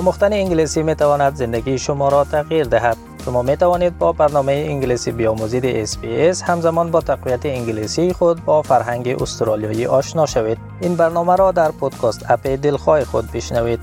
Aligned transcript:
آموختن 0.00 0.32
انگلیسی 0.32 0.82
می 0.82 0.94
تواند 0.94 1.34
زندگی 1.34 1.78
شما 1.78 2.08
را 2.08 2.24
تغییر 2.24 2.64
دهد. 2.64 2.96
شما 3.24 3.42
می 3.42 3.56
توانید 3.56 3.98
با 3.98 4.12
برنامه 4.12 4.52
انگلیسی 4.52 5.12
بیاموزید 5.12 5.86
SBS 5.86 6.42
همزمان 6.42 6.90
با 6.90 7.00
تقویت 7.00 7.46
انگلیسی 7.46 8.12
خود 8.12 8.44
با 8.44 8.62
فرهنگ 8.62 9.22
استرالیایی 9.22 9.86
آشنا 9.86 10.26
شوید. 10.26 10.58
این 10.80 10.96
برنامه 10.96 11.36
را 11.36 11.52
در 11.52 11.70
پودکاست 11.70 12.30
اپ 12.30 12.46
دلخواه 12.46 13.04
خود 13.04 13.32
بشنوید. 13.32 13.80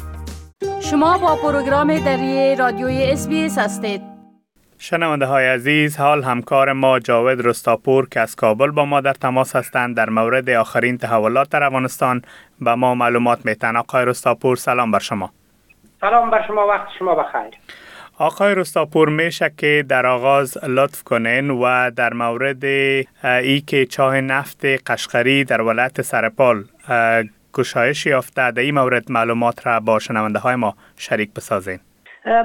شما 0.79 1.17
با 1.17 1.35
پروگرام 1.35 1.99
دری 1.99 2.55
رادیوی 2.55 3.18
SBS 3.18 3.57
هستید. 3.57 4.02
شنونده 4.77 5.25
های 5.25 5.47
عزیز 5.47 5.97
حال 5.97 6.23
همکار 6.23 6.73
ما 6.73 6.99
جاوید 6.99 7.45
رستاپور 7.45 8.09
که 8.09 8.20
از 8.20 8.36
کابل 8.36 8.71
با 8.71 8.86
ما 8.86 9.02
در 9.02 9.13
تماس 9.13 9.55
هستند 9.55 9.97
در 9.97 10.09
مورد 10.09 10.49
آخرین 10.49 10.97
تحولات 10.97 11.49
در 11.49 11.63
افغانستان 11.63 12.21
به 12.61 12.75
ما 12.75 12.95
معلومات 12.95 13.45
میتن 13.45 13.75
آقای 13.75 14.05
رستاپور 14.05 14.55
سلام 14.55 14.91
بر 14.91 14.99
شما 14.99 15.31
سلام 16.01 16.29
بر 16.29 16.47
شما 16.47 16.68
وقت 16.68 16.87
شما 17.00 17.15
بخیر. 17.15 17.54
آقای 18.19 18.55
رستاپور 18.55 19.10
میشه 19.10 19.51
که 19.57 19.86
در 19.89 20.05
آغاز 20.05 20.57
لطف 20.64 21.04
کنین 21.04 21.50
و 21.50 21.92
در 21.92 22.14
مورد 22.14 22.65
ای 23.24 23.61
که 23.68 23.86
چاه 23.86 24.21
نفت 24.21 24.65
قشقری 24.65 25.43
در 25.43 25.61
ولایت 25.61 26.02
سرپال 26.02 26.64
گشایش 27.54 28.05
یافته 28.05 28.52
در 28.52 28.61
این 28.61 28.75
مورد 28.75 29.11
معلومات 29.11 29.68
را 29.68 29.79
با 29.79 30.00
شنونده 30.00 30.39
های 30.39 30.55
ما 30.55 30.75
شریک 30.97 31.33
بسازین. 31.33 31.79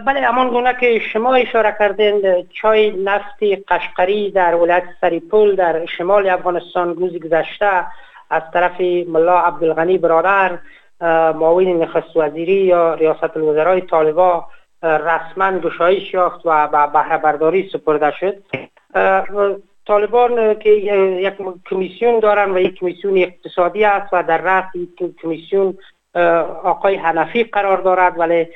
بله 0.07 0.21
همان 0.21 0.49
گونه 0.49 0.77
که 0.81 1.01
شما 1.13 1.35
اشاره 1.35 1.77
کردین 1.79 2.47
چای 2.63 2.91
نفت 2.91 3.43
قشقری 3.69 4.31
در 4.31 4.55
ولایت 4.55 4.85
سریپول 5.01 5.57
در 5.57 5.87
شمال 5.87 6.29
افغانستان 6.29 6.97
روز 6.97 7.19
گذشته 7.19 7.87
از 8.31 8.43
طرف 8.53 8.81
ملا 9.09 9.41
عبدالغنی 9.41 9.99
برادر 9.99 10.59
معاون 11.01 11.83
نخست 11.83 12.17
وزیری 12.17 12.53
یا 12.53 12.95
ریاست 12.95 13.37
الوزرای 13.37 13.81
طالبا 13.81 14.45
رسما 14.83 15.59
گشایش 15.59 16.15
یافت 16.15 16.41
و 16.45 16.69
به 16.69 16.87
بهره 16.93 17.19
برداری 17.19 17.71
سپرده 17.73 18.13
شد. 18.21 18.43
طالبان 19.87 20.55
که 20.55 20.71
یک 20.71 21.35
کمیسیون 21.71 22.21
دارن 22.21 22.51
و 22.51 22.59
یک 22.59 22.75
کمیسیون 22.75 23.19
اقتصادی 23.19 23.85
است 23.85 24.09
و 24.13 24.23
در 24.23 24.39
رأس 24.39 24.65
این 24.75 25.15
کمیسیون 25.23 25.79
آقای 26.65 26.97
حنفی 26.97 27.45
قرار 27.45 27.79
دارد 27.81 28.19
ولی 28.19 28.49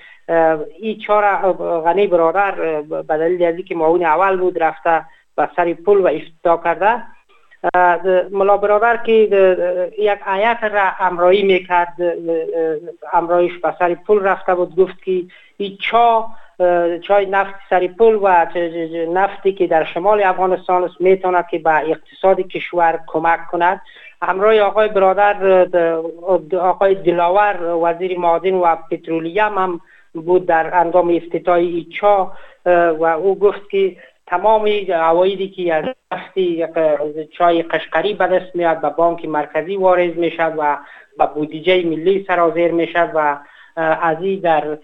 این 0.79 0.99
چهار 0.99 1.53
غنی 1.81 2.07
برادر 2.07 2.51
به 2.83 3.03
دلیل 3.03 3.45
از 3.45 3.65
که 3.65 3.75
معاون 3.75 4.05
اول 4.05 4.37
بود 4.37 4.63
رفته 4.63 5.05
و 5.39 5.49
سری 5.57 5.75
پل 5.75 5.97
و 5.97 6.07
افتدا 6.07 6.57
کرده. 6.57 7.03
ملا 8.31 8.57
برادر 8.57 8.97
که 8.97 9.13
یک 9.99 10.29
آیت 10.29 10.59
را 10.63 10.91
امرایی 11.01 11.43
می‌کرد 11.43 11.95
امرایش 13.13 13.59
به 13.59 13.75
سری 13.79 13.95
پل 13.95 14.23
رفته 14.23 14.55
بود 14.55 14.77
گفت 14.77 15.03
که 15.05 15.23
این 15.57 15.77
چا 15.81 16.27
چای 17.03 17.27
نفت 17.27 17.55
سری 17.71 17.89
پل 17.89 18.19
و 18.23 18.47
نفتی 19.09 19.53
که 19.53 19.67
در 19.67 19.85
شمال 19.85 20.23
افغانستان 20.23 20.85
است 20.85 21.01
می‌تواند 21.01 21.47
که 21.47 21.59
به 21.59 21.91
اقتصاد 21.91 22.41
کشور 22.41 23.01
کمک 23.07 23.47
کند. 23.47 23.81
همراه 24.23 24.59
آقای 24.59 24.89
برادر 24.89 25.67
آقای 26.61 26.95
دلاور 26.95 27.75
وزیر 27.83 28.19
معادن 28.19 28.55
و 28.55 28.77
پترولیم 28.91 29.59
هم 29.59 29.81
بود 30.13 30.47
در 30.47 30.77
انگام 30.77 31.17
افتتاح 31.17 31.63
چا 32.01 32.33
و 32.67 33.05
او 33.05 33.39
گفت 33.39 33.71
که 33.71 33.97
تمام 34.27 34.69
عوایدی 34.95 35.49
که 35.49 35.75
از 35.75 35.85
نفتی 36.13 36.67
چای 37.39 37.63
قشقری 37.63 38.15
به 38.15 38.27
دست 38.27 38.57
میاد 38.57 38.81
به 38.81 38.89
بانک 38.89 39.25
مرکزی 39.25 39.77
وارد 39.77 40.17
می‌شد 40.17 40.55
و 40.59 40.79
به 41.19 41.27
بودجه 41.27 41.85
ملی 41.87 42.25
سرازیر 42.29 42.73
می‌شد 42.73 43.11
و 43.15 43.39
از 43.77 44.17
این 44.21 44.41
در 44.41 44.79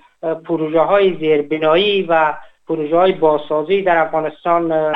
پروژه 0.45 0.81
های 0.81 1.17
زیربنایی 1.17 2.03
و 2.03 2.35
پروژه 2.69 2.97
های 2.97 3.13
باسازی 3.13 3.83
در 3.83 3.97
افغانستان 3.97 4.95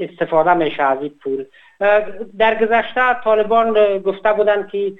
استفاده 0.00 0.54
میشه 0.54 0.82
از 0.82 0.98
این 1.00 1.12
پول. 1.22 1.44
در 2.38 2.54
گذشته 2.54 3.14
طالبان 3.24 3.98
گفته 3.98 4.32
بودند 4.32 4.68
که 4.68 4.92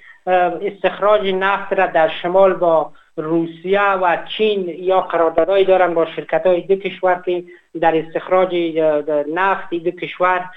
استخراج 0.62 1.34
نفت 1.34 1.72
را 1.72 1.86
در 1.86 2.08
شمال 2.08 2.54
با 2.54 2.92
روسیه 3.16 3.90
و 3.92 4.16
چین 4.36 4.68
یا 4.68 5.00
قراردادهایی 5.00 5.64
دارن 5.64 5.94
با 5.94 6.06
شرکت 6.06 6.46
های 6.46 6.60
دو 6.60 6.76
کشور 6.76 7.22
که 7.24 7.44
در 7.80 7.96
استخراج 7.96 8.54
نفت 9.34 9.74
دو 9.74 9.90
کشور 9.90 10.50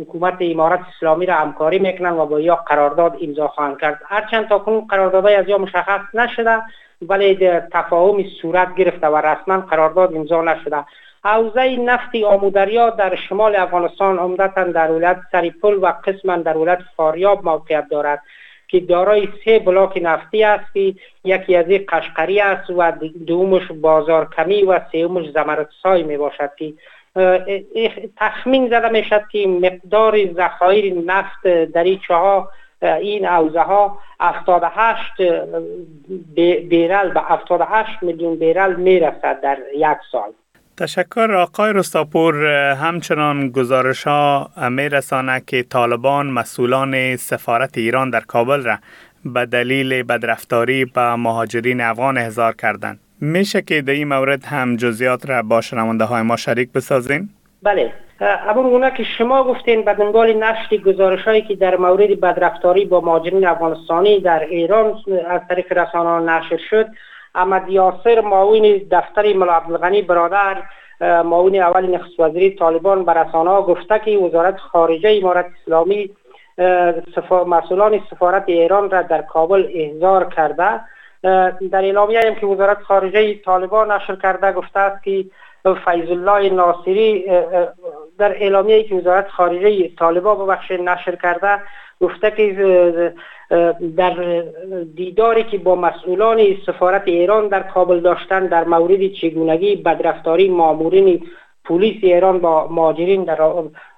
حکومت 0.00 0.34
امارت 0.40 0.80
اسلامی 0.96 1.26
را 1.26 1.34
همکاری 1.34 1.78
می‌کنن 1.78 2.10
و 2.10 2.26
با 2.26 2.40
یا 2.40 2.56
قرارداد 2.56 3.16
امضا 3.22 3.48
خواهند 3.48 3.80
کرد. 3.80 4.00
هرچند 4.06 4.48
تا 4.48 4.58
کنون 4.58 4.86
قراردادهای 4.86 5.34
از 5.34 5.48
یا 5.48 5.58
مشخص 5.58 6.00
نشده 6.14 6.62
ولی 7.02 7.36
تفاهم 7.72 8.24
صورت 8.42 8.74
گرفته 8.74 9.06
و 9.06 9.16
رسما 9.16 9.60
قرارداد 9.60 10.16
امضا 10.16 10.42
نشده. 10.42 10.84
حوزه 11.24 11.76
نفت 11.76 12.14
آمودریا 12.26 12.90
در 12.90 13.16
شمال 13.16 13.56
افغانستان 13.56 14.18
عمدتا 14.18 14.64
در 14.64 14.90
ولایت 14.90 15.18
سریپل 15.32 15.74
و 15.74 15.92
قسما 16.04 16.36
در 16.36 16.56
ولایت 16.56 16.78
فاریاب 16.96 17.44
موقعیت 17.44 17.84
دارد. 17.90 18.22
که 18.68 18.80
دارای 18.80 19.28
سه 19.44 19.58
بلاک 19.58 20.00
نفتی 20.02 20.44
است 20.44 20.74
که 20.74 20.94
یکی 21.24 21.56
از 21.56 21.68
این 21.68 21.84
قشقری 21.88 22.40
است 22.40 22.70
و 22.70 22.92
دومش 23.26 23.72
بازار 23.72 24.28
کمی 24.36 24.62
و 24.62 24.80
سومش 24.92 25.30
زمرد 25.30 25.68
سای 25.82 26.02
می 26.02 26.16
باشد 26.16 26.50
که 26.58 26.72
تخمین 28.16 28.68
زده 28.68 28.88
می 28.88 29.04
شد 29.04 29.22
که 29.32 29.46
مقدار 29.46 30.32
ذخایر 30.32 30.94
نفت 30.94 31.48
در 31.48 31.84
این 31.84 32.00
چها 32.08 32.48
این 32.82 33.24
حوزه 33.24 33.60
ها 33.60 33.98
78 34.20 35.22
بیرل 36.68 37.10
به 37.10 37.20
78 37.20 38.02
میلیون 38.02 38.36
بیرل 38.36 38.76
می 38.76 39.00
رسد 39.00 39.40
در 39.40 39.58
یک 39.74 39.98
سال. 40.12 40.32
تشکر 40.78 41.32
آقای 41.32 41.72
رستاپور 41.72 42.46
همچنان 42.74 43.48
گزارش 43.48 44.04
ها 44.06 44.50
می 44.70 44.88
رسانه 44.88 45.42
که 45.46 45.62
طالبان 45.62 46.26
مسئولان 46.26 47.16
سفارت 47.16 47.78
ایران 47.78 48.10
در 48.10 48.20
کابل 48.20 48.62
را 48.62 48.78
به 49.24 49.46
دلیل 49.46 50.02
بدرفتاری 50.02 50.84
به 50.84 51.14
مهاجرین 51.14 51.80
افغان 51.80 52.18
احضار 52.18 52.52
کردند. 52.52 53.00
میشه 53.20 53.62
که 53.62 53.82
در 53.82 53.92
این 53.92 54.08
مورد 54.08 54.44
هم 54.44 54.76
جزیات 54.76 55.30
را 55.30 55.42
با 55.42 55.60
شنونده 55.60 56.04
های 56.04 56.22
ما 56.22 56.36
شریک 56.36 56.72
بسازین؟ 56.72 57.28
بله 57.62 57.92
اما 58.20 58.90
که 58.90 59.04
شما 59.18 59.44
گفتین 59.44 59.84
به 59.84 59.94
دنبال 59.94 60.32
نشر 60.32 60.76
گزارش 60.76 61.22
هایی 61.22 61.42
که 61.42 61.54
در 61.54 61.76
مورد 61.76 62.20
بدرفتاری 62.20 62.84
با 62.84 63.00
مهاجرین 63.00 63.46
افغانستانی 63.46 64.20
در 64.20 64.40
ایران 64.40 64.94
از 65.28 65.40
طریق 65.48 65.72
رسانه 65.72 66.32
نشر 66.32 66.58
شد 66.70 66.86
احمد 67.38 67.68
یاسر 67.68 68.20
معاون 68.20 68.80
دفتر 68.90 69.32
ملا 69.32 69.52
عبدالغنی 69.52 70.02
برادر 70.02 70.62
معاون 71.00 71.54
اول 71.54 71.90
نخست 71.94 72.20
وزیری 72.20 72.50
طالبان 72.50 73.04
بر 73.04 73.24
رسانه 73.24 73.60
گفته 73.60 73.98
که 73.98 74.10
وزارت 74.18 74.56
خارجه 74.58 75.18
امارت 75.22 75.46
اسلامی 75.62 76.10
مسئولان 77.46 78.00
سفارت 78.10 78.44
ایران 78.46 78.90
را 78.90 79.02
در 79.02 79.22
کابل 79.22 79.68
احضار 79.74 80.24
کرده. 80.24 80.80
در 81.70 81.84
اعلامیه 81.84 82.20
هم 82.20 82.34
که 82.34 82.46
وزارت 82.46 82.82
خارجه 82.82 83.34
طالبان 83.34 83.92
نشر 83.92 84.16
کرده 84.16 84.52
گفته 84.52 84.80
است 84.80 85.04
که 85.04 85.24
فیض 85.62 86.10
الله 86.10 86.50
ناصری 86.50 87.24
در 88.18 88.32
اعلامیه 88.32 88.84
که 88.84 88.94
وزارت 88.94 89.28
خارجه 89.28 89.88
طالبان 89.88 90.38
ببخش 90.38 90.70
نشر 90.70 91.16
کرده 91.16 91.62
گفته 92.00 92.30
که 92.30 93.14
در 93.96 94.42
دیداری 94.94 95.42
که 95.42 95.58
با 95.58 95.74
مسئولان 95.74 96.38
سفارت 96.66 97.02
ایران 97.06 97.48
در 97.48 97.62
کابل 97.62 98.00
داشتن 98.00 98.46
در 98.46 98.64
مورد 98.64 99.12
چگونگی 99.12 99.76
بدرفتاری 99.76 100.48
مامورین 100.48 101.26
پلیس 101.64 101.96
ایران 102.02 102.38
با 102.38 102.68
ماجرین 102.68 103.24
در 103.24 103.38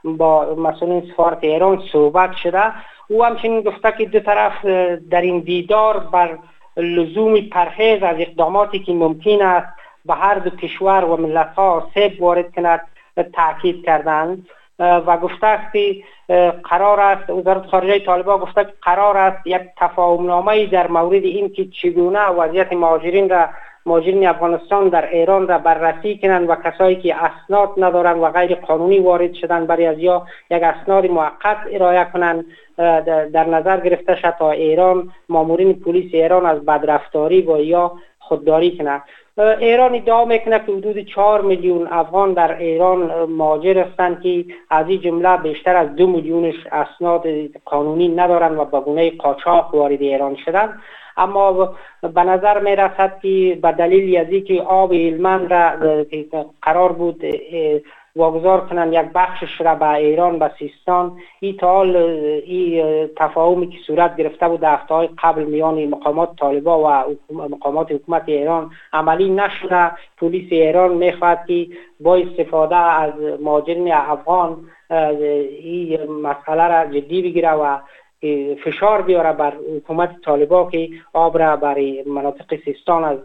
با 0.04 0.54
مسئولین 0.54 1.10
سفارت 1.12 1.38
ایران 1.44 1.82
صحبت 1.92 2.36
شده. 2.36 2.62
او 3.08 3.24
همچنین 3.24 3.60
گفته 3.60 3.92
که 3.98 4.04
دو 4.04 4.20
طرف 4.20 4.64
در 5.10 5.20
این 5.20 5.40
دیدار 5.40 5.98
بر 5.98 6.38
لزوم 6.76 7.40
پرهیز 7.40 8.02
از 8.02 8.16
اقداماتی 8.18 8.78
که 8.78 8.92
ممکن 8.92 9.42
است 9.42 9.68
به 10.04 10.14
هر 10.14 10.34
دو 10.34 10.50
کشور 10.50 11.04
و 11.04 11.16
ملت 11.16 11.54
ها 11.56 11.88
سیب 11.94 12.22
وارد 12.22 12.54
کند. 12.54 12.80
تاکید 13.16 13.84
کردند 13.84 14.46
و 14.80 15.16
گفته 15.16 15.58
که 15.72 16.02
قرار 16.64 17.00
است 17.00 17.30
وزارت 17.30 17.66
خارجه 17.66 17.98
طالبان 17.98 18.38
گفته 18.38 18.64
که 18.64 18.72
قرار 18.82 19.16
است 19.16 19.46
یک 19.46 19.62
تفاهم 19.76 20.26
نامه 20.26 20.66
در 20.66 20.88
مورد 20.88 21.24
این 21.24 21.52
که 21.52 21.64
چگونه 21.64 22.26
وضعیت 22.26 22.72
مهاجرین 22.72 23.28
را 23.28 23.48
مهاجرین 23.86 24.26
افغانستان 24.26 24.88
در 24.88 25.10
ایران 25.10 25.48
را 25.48 25.58
بررسی 25.58 26.18
کنند 26.18 26.50
و 26.50 26.54
کسایی 26.54 26.96
که 26.96 27.16
اسناد 27.16 27.70
ندارند 27.76 28.22
و 28.22 28.28
غیر 28.28 28.54
قانونی 28.54 28.98
وارد 28.98 29.34
شدن 29.34 29.66
برای 29.66 29.86
از 29.86 29.98
یا 29.98 30.26
یک 30.50 30.62
اسناد 30.62 31.06
موقت 31.06 31.56
ارائه 31.70 32.06
کنند 32.12 32.44
در 33.32 33.44
نظر 33.48 33.80
گرفته 33.80 34.16
شد 34.16 34.34
تا 34.38 34.50
ایران 34.50 35.12
مامورین 35.28 35.80
پلیس 35.80 36.14
ایران 36.14 36.46
از 36.46 36.64
بدرفتاری 36.64 37.42
و 37.42 37.60
یا 37.60 37.92
خودداری 38.18 38.78
کنند. 38.78 39.02
ایران 39.40 39.94
ادعا 39.94 40.24
می‌کنه 40.24 40.58
که 40.58 40.72
حدود 40.72 40.98
4 40.98 41.40
میلیون 41.40 41.88
افغان 41.90 42.32
در 42.32 42.58
ایران 42.58 43.24
ماجر 43.24 43.78
هستند 43.78 44.22
که 44.22 44.44
از 44.70 44.88
این 44.88 45.00
جمله 45.00 45.36
بیشتر 45.36 45.76
از 45.76 45.96
دو 45.96 46.06
میلیونش 46.06 46.54
اسناد 46.72 47.26
قانونی 47.64 48.08
ندارند 48.08 48.58
و 48.58 48.64
به 48.64 48.80
گونه 48.80 49.10
قاچاق 49.10 49.74
وارد 49.74 50.02
ایران 50.02 50.36
شدند. 50.44 50.80
اما 51.16 51.74
به 52.14 52.22
نظر 52.22 52.60
می 52.60 52.76
رسد 52.76 53.12
که 53.22 53.58
به 53.62 53.72
دلیل 53.72 54.16
از 54.16 54.44
که 54.44 54.62
آب 54.62 54.92
هلمند 54.92 55.52
را 55.52 55.70
قرار 56.62 56.92
بود 56.92 57.24
واگذار 58.16 58.60
کنند 58.60 58.92
یک 58.92 59.12
بخشش 59.14 59.60
را 59.60 59.74
به 59.74 59.90
ایران 59.90 60.38
به 60.38 60.50
سیستان. 60.58 61.18
این 61.40 61.58
حال 61.62 61.96
این 62.46 63.08
تفاهمی 63.16 63.68
که 63.68 63.78
صورت 63.86 64.16
گرفته 64.16 64.48
بود 64.48 64.60
در 64.60 64.76
های 64.76 65.08
قبل 65.22 65.44
میان 65.44 65.84
مقامات 65.84 66.36
طالبا 66.36 66.78
و 66.80 67.16
مقامات 67.34 67.92
حکومت 67.92 68.22
ایران 68.26 68.70
عملی 68.92 69.30
نشده. 69.30 69.90
پلیس 70.18 70.52
ایران 70.52 70.94
می‌خواهد 70.94 71.46
که 71.46 71.66
با 72.00 72.16
استفاده 72.16 72.76
از 72.76 73.12
مهاجرین 73.40 73.92
افغان 73.92 74.56
این 75.60 76.12
مسئله 76.12 76.68
را 76.68 76.86
جدی 76.86 77.22
بگیره 77.22 77.52
و 77.52 77.78
فشار 78.64 79.02
بیاره 79.02 79.32
بر 79.32 79.52
حکومت 79.76 80.10
طالبا 80.24 80.70
که 80.70 80.88
آب 81.12 81.38
را 81.38 81.56
برای 81.56 82.04
مناطق 82.06 82.58
سیستان 82.64 83.04
از 83.04 83.18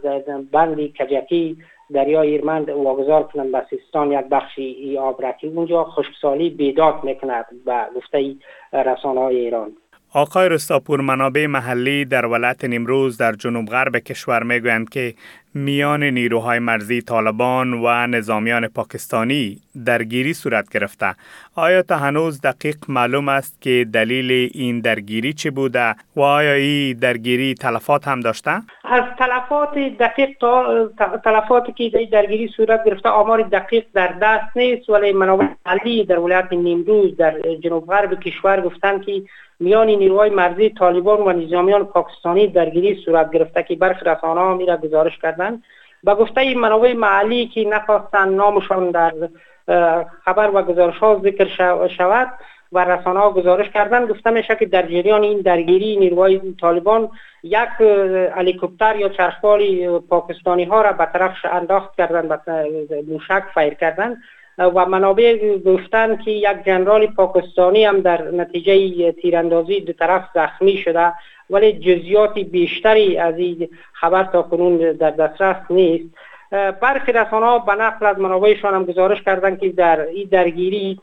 بندی 0.52 0.94
کجکی 1.00 1.56
دریای 1.94 2.28
ایرمند 2.28 2.68
واگذار 2.68 3.22
کنند 3.22 3.52
به 3.52 3.62
سیستان 3.70 4.12
یک 4.12 4.24
بخشی 4.30 4.62
ای 4.62 4.98
آب 4.98 5.22
را 5.22 5.32
که 5.32 5.46
اونجا 5.46 5.84
خشکسالی 5.84 6.50
بیداد 6.50 7.04
می‌کند 7.04 7.44
به 7.64 7.86
گفته 7.96 8.34
رسانه 8.72 9.20
های 9.20 9.36
ایران. 9.36 9.72
آقای 10.14 10.48
رستاپور 10.48 11.00
منابع 11.00 11.46
محلی 11.46 12.04
در 12.04 12.26
ولایت 12.26 12.64
نیمروز 12.64 13.18
در 13.18 13.32
جنوب 13.32 13.66
غرب 13.68 13.96
کشور 13.98 14.42
می‌گویند 14.42 14.88
که 14.88 15.14
میان 15.56 16.02
نیروهای 16.02 16.58
مرزی 16.58 17.02
طالبان 17.02 17.72
و 17.74 18.06
نظامیان 18.06 18.68
پاکستانی 18.68 19.58
درگیری 19.86 20.34
صورت 20.34 20.70
گرفته. 20.70 21.14
آیا 21.54 21.82
تا 21.82 21.96
هنوز 21.96 22.40
دقیق 22.40 22.76
معلوم 22.88 23.28
است 23.28 23.62
که 23.62 23.86
دلیل 23.92 24.50
این 24.54 24.80
درگیری 24.80 25.32
چه 25.32 25.50
بوده 25.50 25.94
و 26.16 26.20
آیا 26.20 26.52
این 26.52 26.98
درگیری 26.98 27.54
تلفات 27.54 28.08
هم 28.08 28.20
داشته؟ 28.20 28.50
از 28.84 29.02
تلفات 29.18 29.74
دقیق 30.00 30.28
تا 30.40 30.88
تلفاتی 31.24 31.72
که 31.72 31.88
در 31.88 32.20
درگیری 32.20 32.48
صورت 32.56 32.84
گرفته 32.84 33.08
آمار 33.08 33.42
دقیق 33.42 33.84
در 33.94 34.14
دست 34.22 34.56
نیست. 34.56 34.90
ولی 34.90 35.12
منابع 35.12 35.46
محلی 35.66 36.04
در 36.04 36.18
ولایت 36.18 36.52
نیمروز 36.52 37.16
در 37.16 37.34
جنوب 37.64 37.86
غرب 37.86 38.20
کشور 38.20 38.60
گفتند 38.60 39.04
که 39.04 39.22
میان 39.60 39.86
نیروهای 39.86 40.30
مرزی 40.30 40.70
طالبان 40.70 41.20
و 41.20 41.32
نظامیان 41.32 41.84
پاکستانی 41.84 42.46
درگیری 42.46 43.02
صورت 43.04 43.30
گرفته 43.32 43.62
که 43.62 43.76
برخی 43.76 44.04
رسانه 44.04 44.40
ها 44.40 44.54
میره 44.54 44.76
گزارش 44.76 45.18
کردن. 45.22 45.45
به 46.04 46.14
گفته 46.14 46.54
منابع 46.54 46.92
محلی 46.92 47.46
که 47.46 47.64
نخواستن 47.64 48.28
نامشان 48.28 48.90
در 48.90 49.12
خبر 50.24 50.50
و 50.54 50.62
گزارش 50.62 50.98
ها 50.98 51.20
ذکر 51.24 51.48
شود 51.88 52.28
و 52.72 52.84
رسانه 52.84 53.20
ها 53.20 53.30
گزارش 53.30 53.70
کردن 53.70 54.06
گفته 54.06 54.30
میشه 54.30 54.56
که 54.56 54.66
در 54.66 54.82
جریان 54.82 55.22
این 55.22 55.40
درگیری 55.40 55.96
نیروهای 55.96 56.40
طالبان 56.60 57.08
یک 57.42 57.68
هلیکوپتر 58.36 58.96
یا 58.96 59.08
چرخبال 59.08 59.98
پاکستانی 59.98 60.64
ها 60.64 60.82
را 60.82 60.92
به 60.92 61.08
طرف 61.12 61.32
انداخت 61.52 61.96
کردن 61.96 62.40
موشک 63.08 63.42
فیر 63.54 63.74
کردن 63.74 64.16
و 64.58 64.86
منابع 64.86 65.58
گفتن 65.58 66.16
که 66.16 66.30
یک 66.30 66.64
جنرال 66.66 67.06
پاکستانی 67.06 67.84
هم 67.84 68.00
در 68.00 68.30
نتیجه 68.30 69.12
تیراندازی 69.12 69.80
دو 69.80 69.92
طرف 69.92 70.24
زخمی 70.34 70.76
شده 70.76 71.12
ولی 71.50 71.72
جزیات 71.72 72.38
بیشتری 72.38 73.18
از 73.18 73.38
این 73.38 73.68
خبر 73.92 74.24
تا 74.24 74.42
کنون 74.42 74.92
در 74.92 75.10
دسترس 75.10 75.56
نیست. 75.70 76.04
برخی 76.50 77.12
رسانه 77.12 77.64
به 77.66 77.72
نقل 77.72 78.06
از 78.06 78.18
منابعشان 78.18 78.74
هم 78.74 78.84
گزارش 78.84 79.22
کردن 79.22 79.56
که 79.56 79.68
در 79.68 80.00
این 80.00 80.28
درگیری 80.30 81.00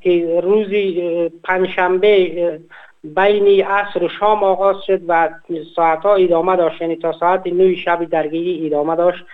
که 0.00 0.40
روزی 0.42 1.30
پنجشنبه 1.44 2.60
بین 3.04 3.64
عصر 3.66 4.02
و 4.02 4.08
شام 4.08 4.44
آغاز 4.44 4.76
شد 4.86 5.00
و 5.08 5.28
ساعت 5.76 5.98
ها 5.98 6.14
ادامه 6.14 6.56
داشت 6.56 6.80
یعنی 6.80 6.96
تا 6.96 7.12
ساعت 7.12 7.46
نوی 7.46 7.76
شب 7.76 8.04
درگیری 8.04 8.66
ادامه 8.66 8.96
داشت. 8.96 9.24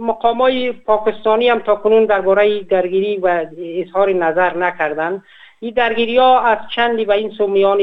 مقامای 0.00 0.72
پاکستانی 0.72 1.48
هم 1.48 1.58
تا 1.58 1.74
کنون 1.74 2.04
درباره 2.04 2.60
درگیری 2.60 3.16
و 3.16 3.46
اظهار 3.58 4.12
نظر 4.12 4.56
نکردند. 4.56 5.22
این 5.60 5.74
درگیری 5.74 6.18
ها 6.18 6.40
از 6.40 6.58
چندی 6.74 7.04
و 7.04 7.12
این 7.12 7.30
سومیان 7.30 7.78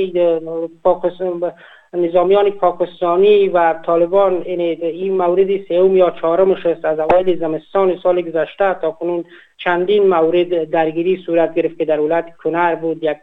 پاکستان 0.84 1.54
نظامیان 1.94 2.50
پاکستانی 2.50 3.50
و 3.50 3.74
طالبان 3.74 4.42
این 4.46 5.18
مورد 5.18 5.68
سوم 5.68 5.98
یا 5.98 6.10
چهارمش 6.10 6.66
است. 6.66 6.86
از 6.86 7.00
اوایل 7.00 7.40
زمستان 7.40 8.00
سال 8.04 8.22
گذشته 8.22 8.74
تا 8.74 8.92
کنون 8.92 9.26
چندین 9.58 10.08
مورد 10.08 10.70
درگیری 10.70 11.24
صورت 11.26 11.56
گرفت 11.56 11.78
که 11.78 11.86
در 11.86 12.00
ولایت 12.00 12.36
کنر 12.44 12.76
بود. 12.76 13.04
یک 13.04 13.18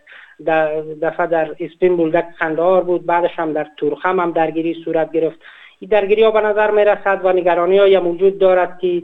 دفعه 1.02 1.26
در 1.26 1.56
اسپین 1.60 1.96
بولدک 1.96 2.26
خندار 2.38 2.84
بود 2.84 3.06
بعدش 3.06 3.38
هم 3.38 3.52
در 3.52 3.66
تورخم 3.76 4.20
هم 4.20 4.30
درگیری 4.30 4.76
صورت 4.84 5.12
گرفت. 5.12 5.38
این 5.80 5.88
درگیری 5.88 6.22
ها 6.22 6.30
به 6.30 6.40
نظر 6.40 6.70
می 6.70 6.84
رسد 6.84 7.20
و 7.24 7.32
نگرانی 7.32 7.78
های 7.78 7.98
موجود 7.98 8.38
دارد 8.38 8.78
که 8.78 9.02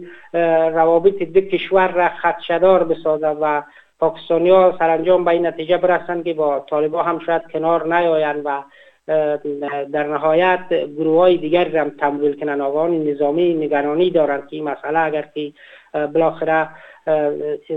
روابط 0.73 1.23
دو 1.23 1.41
کشور 1.41 1.89
را 1.89 2.09
خدشدار 2.09 2.85
بسازد 2.85 3.37
و 3.41 3.63
پاکستانی 4.01 4.51
ها 4.51 4.77
سرانجام 4.79 5.25
به 5.25 5.31
این 5.31 5.47
نتیجه 5.47 5.77
برسند 5.77 6.25
که 6.25 6.35
با 6.35 6.67
طالبا 6.71 7.03
هم 7.03 7.19
شاید 7.19 7.43
کنار 7.53 7.95
نیایند 7.95 8.43
و 8.45 8.63
در 9.93 10.07
نهایت 10.07 10.67
گروه 10.71 11.19
های 11.19 11.37
دیگر 11.37 11.77
هم 11.77 11.91
تمویل 11.91 12.41
کنند. 12.41 12.61
آقایان 12.61 13.05
نظامی 13.05 13.55
نگرانی 13.55 14.11
دارند 14.11 14.49
که 14.49 14.57
این 14.57 14.65
مسئله 14.65 14.99
اگر 14.99 15.25
که 15.35 15.53
بالاخره 15.93 16.69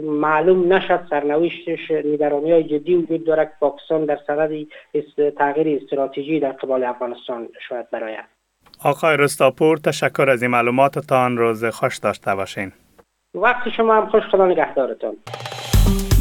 معلوم 0.04 0.74
نشد 0.74 1.00
سرنوشتش 1.10 1.92
نگرانی 1.92 2.52
های 2.52 2.64
جدی 2.64 2.96
وجود 2.96 3.26
دارد 3.26 3.48
که 3.48 3.56
پاکستان 3.60 4.06
در 4.06 4.20
صدد 4.28 4.52
تغییر 5.38 5.82
استراتژی 5.82 6.40
در 6.40 6.52
قبال 6.52 6.84
افغانستان 6.84 7.48
شاید 7.70 7.90
براید 7.90 8.26
آقای 8.84 9.18
رستاپور 9.18 9.78
تشکر 9.78 10.30
از 10.30 10.42
این 10.42 10.52
معلوماتتان. 10.52 11.38
روز 11.38 11.66
خوش 11.66 11.98
داشته 11.98 12.36
باشین. 12.36 12.72
وقت 13.36 13.70
شما 13.70 13.96
هم 13.96 14.06
خوش 14.06 14.24
خدا 14.24 14.48
نگهدارتان. 14.48 15.16